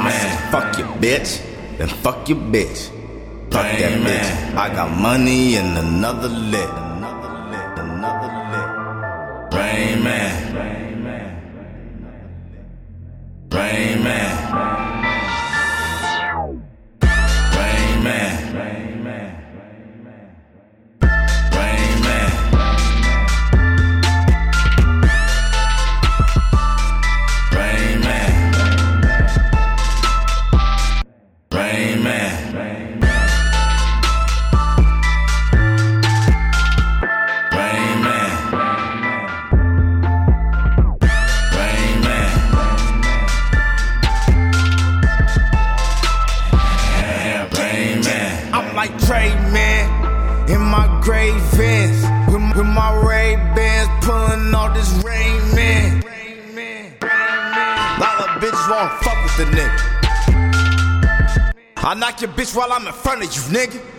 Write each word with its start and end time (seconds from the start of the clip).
I 0.00 0.10
said, 0.10 0.50
fuck 0.50 0.78
your 0.78 0.88
bitch, 0.96 1.42
then 1.76 1.88
fuck 1.88 2.26
your 2.30 2.38
bitch. 2.38 2.88
Fuck 3.50 3.78
that 3.78 4.00
bitch. 4.06 4.56
I 4.56 4.74
got 4.74 4.98
money 4.98 5.56
and 5.56 5.76
another 5.76 6.28
lit. 6.28 6.70
Rain 9.52 10.02
Man. 10.02 10.85
Dre, 49.16 49.32
man, 49.50 50.50
in 50.50 50.60
my 50.60 51.00
gray 51.02 51.30
vans, 51.56 52.02
with, 52.30 52.54
with 52.54 52.66
my 52.66 52.92
Ray 53.02 53.36
Bans, 53.54 53.88
pulling 54.04 54.54
all 54.54 54.70
this 54.74 54.90
rain, 55.02 55.40
man. 55.54 56.02
Lot 57.98 58.20
of 58.20 58.42
bitches 58.42 58.68
won't 58.68 58.92
fuck 59.02 59.18
with 59.24 59.36
the 59.38 59.44
nigga. 59.56 59.80
I 61.78 61.94
knock 61.94 62.20
your 62.20 62.30
bitch 62.32 62.54
while 62.54 62.70
I'm 62.70 62.86
in 62.86 62.92
front 62.92 63.24
of 63.24 63.34
you, 63.34 63.42
nigga. 63.56 63.95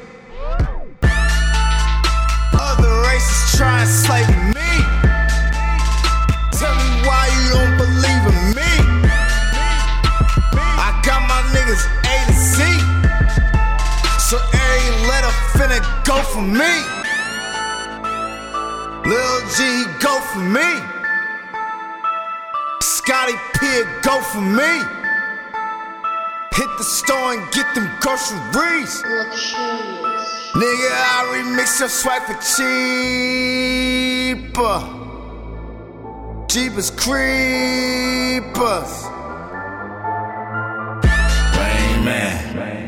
Lil 19.08 19.40
G, 19.56 19.86
go 20.02 20.20
for 20.20 20.40
me. 20.40 20.82
Scotty 22.82 23.38
P, 23.56 23.84
go 24.02 24.20
for 24.20 24.42
me. 24.42 24.84
Hit 26.52 26.68
the 26.78 26.84
store 26.84 27.36
and 27.36 27.52
get 27.54 27.74
them 27.74 27.90
groceries. 28.02 29.02
Nigga, 30.56 30.92
I 30.92 31.24
remix 31.32 31.80
your 31.80 31.88
swag 31.88 32.24
for 32.24 32.34
cheaper. 33.38 34.84
Jeepers 36.50 36.92
creepers. 36.92 38.92
Rain 41.56 42.04
Man. 42.04 42.87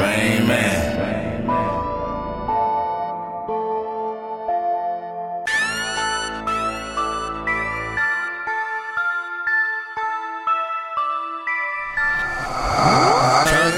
Rain 0.00 0.46
Man. 0.46 0.80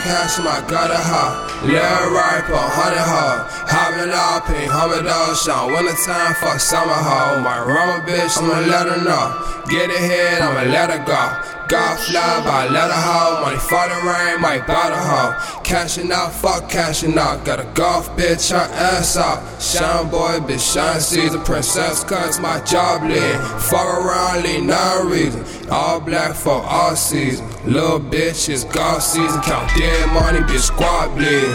Cash 0.03 0.39
my 0.39 0.59
gutter 0.67 0.99
hop. 0.99 1.63
Lil 1.63 2.11
Riper, 2.11 2.59
honey 2.59 2.99
hog. 2.99 3.47
Hopping 3.71 4.11
up 4.11 4.51
in 4.51 4.67
Hummer 4.67 5.03
Dog 5.07 5.37
Shop. 5.39 5.71
Wintertime, 5.71 6.35
fuck 6.43 6.59
summer 6.59 6.91
hoe. 6.91 7.39
Oh, 7.39 7.41
my 7.41 7.63
rubber 7.63 8.03
bitch, 8.03 8.35
I'ma 8.35 8.67
let 8.67 8.91
her 8.91 8.99
know. 8.99 9.31
Get 9.71 9.95
ahead, 9.95 10.43
I'ma 10.43 10.75
let 10.75 10.91
her 10.91 10.99
go. 11.07 11.62
God 11.73 11.99
fly 12.01 12.45
by 12.45 12.69
let 12.69 12.91
her 12.91 13.01
hoe. 13.01 13.41
Money 13.41 13.57
for 13.57 13.89
the 13.89 13.97
rain, 14.07 14.43
might 14.43 14.67
buy 14.67 14.91
the 14.91 14.97
hoe. 14.97 15.63
Cashing 15.65 16.13
out, 16.13 16.31
fuck 16.31 16.69
cashing 16.69 17.17
out. 17.17 17.47
Got 17.47 17.61
a 17.61 17.65
golf 17.73 18.15
bitch, 18.15 18.51
her 18.51 18.71
ass 18.75 19.17
out. 19.17 19.41
Shine 19.59 20.11
boy, 20.11 20.41
bitch, 20.47 20.75
shine 20.75 21.01
season. 21.01 21.41
Princess 21.41 22.05
cuts 22.05 22.39
my 22.39 22.61
job 22.65 23.05
lead. 23.05 23.41
Fuck 23.63 23.87
around, 23.87 24.43
leave 24.43 24.65
no 24.65 25.09
reason. 25.09 25.43
All 25.71 25.99
black 25.99 26.35
for 26.35 26.61
all 26.63 26.95
season. 26.95 27.49
Little 27.65 28.01
bitch, 28.01 28.51
it's 28.51 28.65
golf 28.65 29.03
season. 29.03 29.41
Count 29.41 29.71
dead 29.75 30.13
money, 30.13 30.41
bitch, 30.41 30.61
squad 30.61 31.17
bleed. 31.17 31.49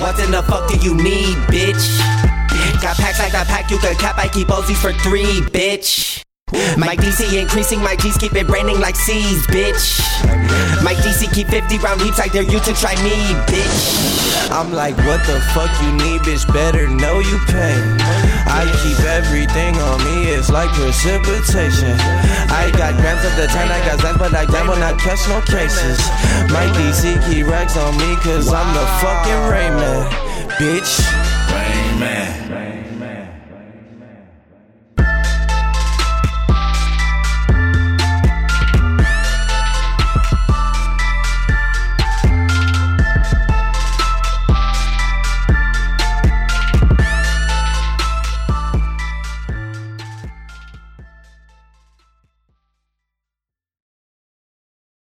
What 0.00 0.16
in 0.20 0.30
the 0.30 0.44
fuck 0.46 0.70
do 0.70 0.78
you 0.78 0.94
need, 0.94 1.34
bitch? 1.50 1.98
Got 2.80 2.94
packs 2.98 3.18
like 3.18 3.32
that 3.32 3.48
pack, 3.48 3.68
you 3.68 3.78
could 3.78 3.98
cap, 3.98 4.16
I 4.16 4.28
keep 4.28 4.46
Ozies 4.46 4.80
for 4.80 4.92
three, 4.92 5.40
bitch. 5.50 6.22
My 6.76 6.96
DC 6.96 7.40
increasing, 7.40 7.80
my 7.80 7.96
G's 7.96 8.16
keep 8.18 8.34
it 8.34 8.48
raining 8.48 8.78
like 8.80 8.96
seas, 8.96 9.46
bitch. 9.46 10.00
My 10.82 10.94
DC 10.94 11.32
keep 11.32 11.48
50 11.48 11.78
round 11.78 12.00
heaps, 12.02 12.20
I 12.20 12.28
dare 12.28 12.42
you 12.42 12.60
to 12.60 12.72
try 12.74 12.94
me, 13.02 13.16
bitch. 13.48 14.50
I'm 14.50 14.72
like, 14.72 14.96
what 15.08 15.24
the 15.24 15.40
fuck 15.54 15.70
you 15.82 15.92
need, 15.92 16.20
bitch? 16.22 16.46
Better 16.52 16.88
know 16.88 17.20
you 17.20 17.38
pay. 17.48 17.80
I 18.52 18.68
keep 18.84 19.00
everything 19.06 19.76
on 19.76 20.04
me, 20.04 20.28
it's 20.28 20.50
like 20.50 20.68
precipitation. 20.70 21.96
I 22.52 22.70
got 22.76 22.96
grams 23.00 23.24
of 23.24 23.34
the 23.36 23.46
10, 23.46 23.72
I 23.72 23.80
got 23.86 23.98
Zans, 24.00 24.18
but 24.18 24.34
I 24.34 24.44
will 24.68 24.76
not 24.76 24.98
catch 24.98 25.26
no 25.28 25.40
cases. 25.40 25.98
My 26.52 26.68
DC 26.76 27.16
keep 27.30 27.46
racks 27.46 27.76
on 27.76 27.96
me, 27.96 28.16
cause 28.16 28.52
I'm 28.52 28.68
the 28.74 28.86
fucking 29.00 29.42
Rayman, 29.48 30.08
bitch. 30.60 31.31